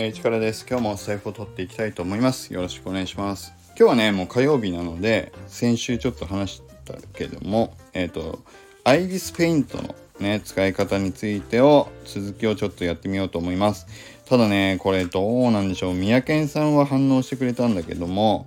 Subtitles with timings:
[0.00, 0.64] えー、力です。
[0.64, 2.54] 今日も財布を取っていきたいと思います。
[2.54, 3.52] よろしくお願いします。
[3.70, 8.38] 今日はね、もう火曜日なので、先週ちょっと話したけども、えっ、ー、と、
[8.84, 13.88] アイビスペイントのね、使い方についてを、続きをちょっとやってみようと思います。
[14.26, 15.94] ただね、これどうなんでしょう。
[15.94, 18.46] 三宅さんは反応してくれたんだけども、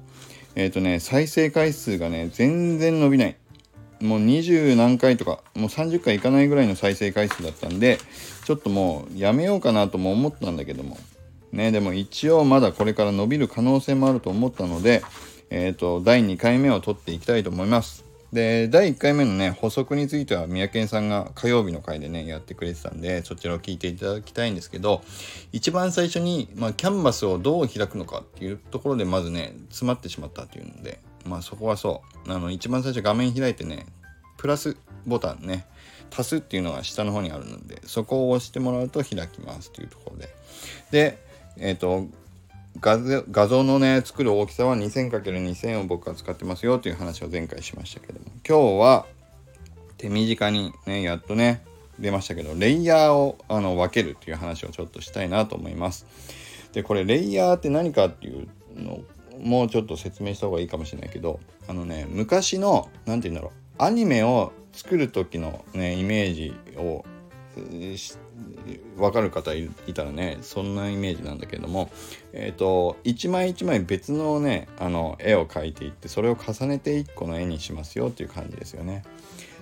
[0.55, 3.36] えっ、ー、とね、再生回数がね、全然伸びない。
[3.99, 7.99] もう20何回とか、もう30回いかないぐらいの再生回数だったんで、
[8.45, 10.98] ちょっともうやめようかなとも思ったんだけども、
[11.52, 15.04] ね、でも一応まだこれから伸びる可能性もあると思ったので、
[15.50, 18.05] えっ、ー、と、第2回目を取っていきたいと思います。
[18.32, 25.02] で、第1回目のね、補足については、三宅さんが火曜日の回でね、やってくれてたんで、そちらを聞いていただきたいんですけど、
[25.52, 32.31] 一番最初に、まあ、キャンバスをどう開くのかっていうところで、まずね、詰まってしまったっていうんで、まあそこはそう。
[32.31, 33.86] あの、一番最初画面開いてね、
[34.38, 35.66] プラスボタンね、
[36.16, 40.30] 足すっていうのが下の方にあるので、そこを押してもらうと開きますというところで。
[40.92, 42.07] で、えっ、ー、と、
[42.80, 48.25] 画像のね作る大きさは 2000×2000 を僕は使ってますよという話を前回しましたけども。
[48.47, 49.05] 今日は
[49.97, 51.63] 手短にねやっとね
[51.99, 56.07] 出ましたけどレイヤーをあの分けるっていう話をちょっとしたいなと思います。
[56.73, 59.02] でこれレイヤーって何かっていうの
[59.39, 67.05] もうちょっと説明した方がいいかもしれないけどあのね昔の何て言うんだろうアニメを作る時のねイメージを
[68.97, 71.89] 分かる方いたらねそんなイメージなんだけども
[72.33, 79.03] え、ー、と一枚一枚別のねあの絵を描いていってそれを重ねて1個の絵にしますよっていう感じですよね。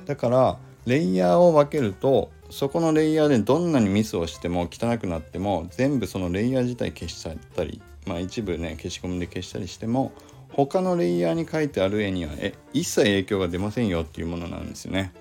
[0.05, 10.11] だからレイヤーを分けるとそこのレイヤーでどんなにミスをしても汚くなっても全部そのレイヤー自体消しちゃったりまあ一部ね消しゴムで消したりしても
[10.51, 15.13] 他のレイヤーに描いてある絵にはえ一切影響が出ませんよっていうものなんですよね。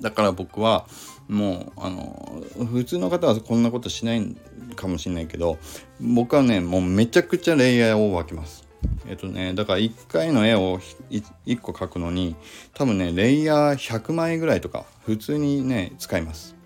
[0.00, 0.86] だから僕は
[1.30, 4.36] もうあの普通の方はこんなことしない
[4.74, 5.58] かもしれないけど
[6.00, 8.66] 僕はねもうめちゃくちゃレイヤーを分けます。
[9.06, 10.80] えっとねだから1回の絵を
[11.10, 12.34] 1個描くのに
[12.74, 16.56] 多分ねレイヤー100枚ぐらいとか普通にね使います。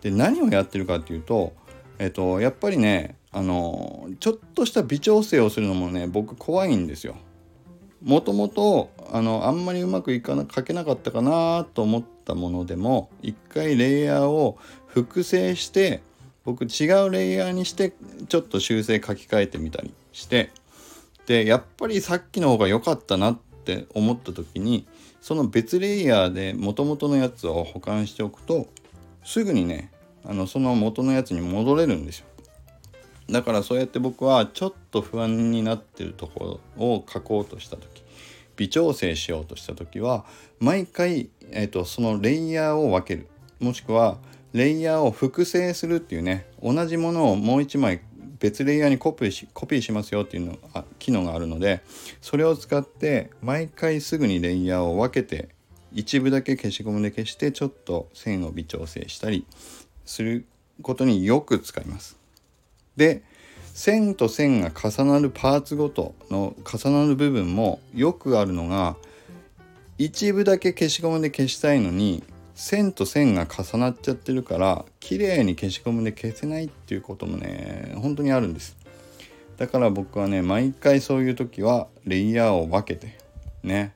[0.00, 1.52] で何をやってるかっていうと
[1.98, 7.16] えっとやっぱりねあのちょっとした微調整をするのもね僕怖いんですよ。
[8.02, 16.02] もともとあのあんまりうまくいかな描けなかったかなと思ったものでも一回レイヤーを複製して
[16.44, 17.92] 僕違うレイヤーにして
[18.28, 20.50] ちょっと修正書き換えてみたりして
[21.26, 24.86] でやっぱりさっきの方が良かったなって思った時に
[25.20, 28.66] その別レイヤーで元々のやつを保管しておくと
[29.24, 29.90] すぐにね
[30.24, 32.26] あのその元のやつに戻れるんですよ。
[33.30, 38.02] だからそうやって僕はちょっと不安になってるところを書こうとした時。
[38.58, 40.26] 微調整しようとした時は
[40.60, 43.28] 毎回、えーと、そのレイヤーを分ける
[43.60, 44.18] もしくは
[44.52, 48.00] レイヤーを複製するっていうね同じものをもう一枚
[48.40, 51.80] 別レイヤーにコピーしコピーしますよっていうのあ機能があるので
[52.20, 55.48] それを使って毎回すぐにレイヤーを分けて
[55.92, 59.46] 一部だけ消しゴムで消してちょっと線を微調整したり
[60.04, 60.46] する
[60.82, 62.18] ことによく使います。
[62.96, 63.22] で
[63.78, 68.96] 線と線が重なるパーツごとの重なる部分もよくあるのが
[69.98, 72.24] 一部だけ消しゴムで消したいのに
[72.56, 78.76] 線と線が重なっちゃってるから綺麗に消しゴムで消せないっていうこともね本当にあるんです。
[79.58, 83.16] だから僕はね毎回そういう時はレイヤーを分けて
[83.62, 83.94] ね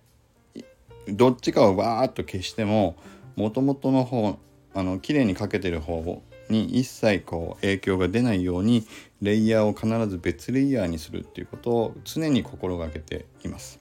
[1.09, 2.95] どっちかをバーッと消しても
[3.35, 4.39] もともとの方
[4.75, 8.87] あの綺麗にかけてる方に一切こう影響が出ないように
[9.21, 13.79] レイヤーを必ず別レイヤーにするっていうことを常に心がけています。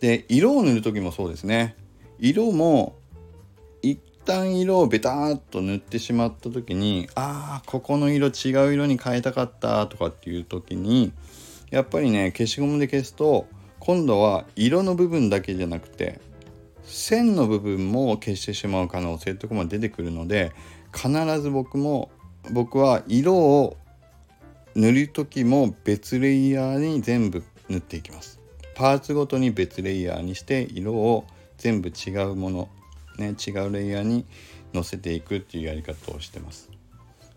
[0.00, 1.74] で色を塗る時もそうですね
[2.20, 2.96] 色も
[3.82, 11.12] 一旦色をベターっと塗ってしまった時にああここの色違う色に変えたかったとかっていう時に
[11.70, 13.46] やっぱりね消しゴムで消すと
[13.80, 16.20] 今度は色の部分だけじゃなくて
[16.88, 20.52] 線の部分も消してしまう可能性とかも出てくるので
[20.94, 22.10] 必ず僕も
[22.50, 23.76] 僕は色を
[24.74, 28.40] 塗る時も別レイヤーに全部塗っていきます。
[28.74, 31.24] パーツごとに別レイヤーにして色を
[31.58, 32.68] 全部違うもの、
[33.18, 34.24] ね、違うレイヤーに
[34.72, 36.70] 乗せていくっていうやり方をしてます。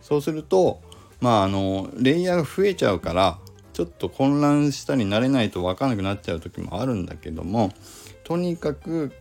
[0.01, 0.81] そうすると
[1.19, 3.39] まああのレイヤーが増えちゃうから
[3.73, 7.71] ちょっと混乱したり慣れないと分かんなくなっちゃう時もあるんだけども
[8.23, 9.11] とにかく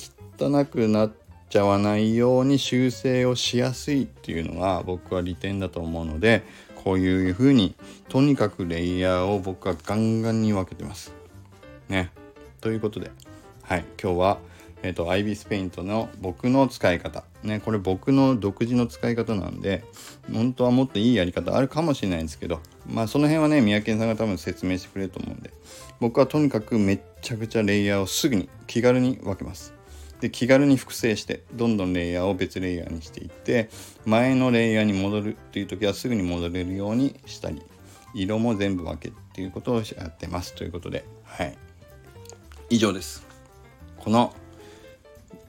[0.40, 1.12] 汚くなっ
[1.50, 6.44] ちゃわないように修正をしやすいっていうのが僕は利点だと思うので
[6.76, 7.74] こういう風に
[8.08, 11.12] とにかくレイヤーを僕はガンガンに分けてます。
[11.88, 12.10] ね。
[12.60, 13.10] ということで
[13.62, 14.38] はい今日は
[14.82, 19.84] えっ、ー、とアイビスペイントの僕の使い方ねこれ僕の独自の使い方なんで
[20.32, 25.50] 本当はもっといいやり方あるかもしれないんですけどまあその辺はね三宅さんが多分説明してくれると思うんで
[26.00, 29.79] 僕はとにかくめっちゃくちゃレイヤーをすぐに気軽に分けます
[30.20, 33.70] で気軽に複製してどんどんレイヤーを別レイヤーにしていって
[34.04, 37.62] 前のレイヤーに戻るっていう時はすぐに戻れるようにしたり
[38.14, 41.56] 色も全部分けっていうことをやってますということではい。
[42.68, 43.26] 以上です。
[43.98, 44.32] この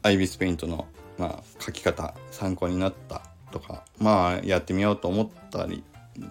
[0.04, 0.88] アイビスペイントの、
[1.18, 3.22] まあ、書き方参考になった
[3.52, 5.84] とかまあやってみようと思ったり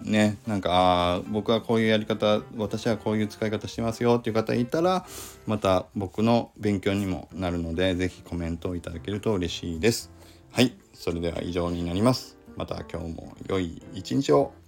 [0.03, 5.05] ねなんかあ僕はこういうやり方私はこういう使い方してますよっていう方いたら
[5.45, 10.11] また僕の勉強にもなるので是非コメントをいただけると嬉しいです。
[10.51, 12.37] はいそれでは以上になります。
[12.55, 14.60] また今日も良い一日を。